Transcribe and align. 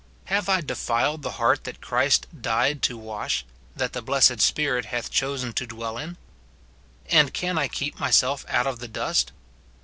Have 0.25 0.49
I 0.49 0.61
defiled 0.61 1.21
the 1.21 1.33
heart 1.37 1.63
that 1.65 1.79
Christ 1.79 2.25
died 2.41 2.81
to 2.81 2.97
wash, 2.97 3.45
that 3.75 3.93
the 3.93 4.01
blessed 4.01 4.41
Spirit 4.41 4.85
hath 4.85 5.11
chosen 5.11 5.53
to 5.53 5.67
dwell 5.67 5.99
in? 5.99 6.17
And 7.11 7.31
can 7.35 7.55
I 7.55 7.67
keep 7.67 7.99
myself 7.99 8.43
out 8.49 8.65
of 8.65 8.79
the 8.79 8.87
dust 8.87 9.31